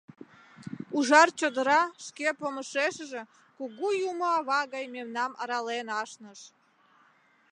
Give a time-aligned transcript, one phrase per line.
[0.97, 3.21] Ужар чодыра шке помышешыже
[3.57, 6.39] Кугу Юмо Ава гай мемнам арален ашныш.